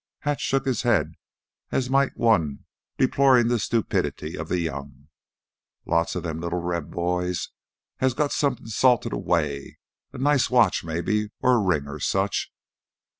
Hatch 0.21 0.41
shook 0.41 0.65
his 0.65 0.81
head 0.81 1.13
as 1.71 1.87
might 1.87 2.17
one 2.17 2.65
deploring 2.97 3.49
the 3.49 3.59
stupidity 3.59 4.35
of 4.35 4.47
the 4.49 4.57
young. 4.57 5.09
"Lotsa 5.85 6.19
them 6.19 6.39
little 6.39 6.59
Reb 6.59 6.89
boys 6.89 7.49
has 7.97 8.15
got 8.15 8.31
somethin' 8.33 8.65
salted 8.65 9.13
'way, 9.13 9.77
a 10.11 10.17
nice 10.17 10.49
watch 10.49 10.83
maybe, 10.83 11.29
or 11.41 11.53
a 11.57 11.61
ring 11.61 11.87
or 11.87 11.99
such. 11.99 12.51